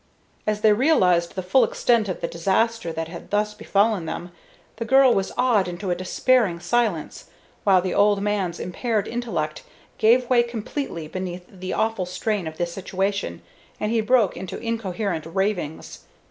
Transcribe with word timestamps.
As 0.47 0.61
they 0.61 0.73
realized 0.73 1.35
the 1.35 1.43
full 1.43 1.63
extent 1.63 2.09
of 2.09 2.21
the 2.21 2.27
disaster 2.27 2.91
that 2.91 3.07
had 3.07 3.29
thus 3.29 3.53
befallen 3.53 4.07
them, 4.07 4.31
the 4.77 4.83
girl 4.83 5.13
was 5.13 5.31
awed 5.37 5.67
into 5.67 5.91
a 5.91 5.95
despairing 5.95 6.59
silence; 6.59 7.25
while 7.65 7.83
the 7.83 7.93
old 7.93 8.19
man's 8.19 8.59
impaired 8.59 9.07
intellect 9.07 9.61
gave 9.99 10.27
way 10.27 10.41
completely 10.41 11.07
beneath 11.07 11.45
the 11.47 11.73
awful 11.73 12.07
strain 12.07 12.47
of 12.47 12.57
the 12.57 12.65
situation, 12.65 13.43
and 13.79 13.91
he 13.91 14.01
broke 14.01 14.35
into 14.35 14.57
incoherent 14.57 15.27
ravings. 15.27 15.99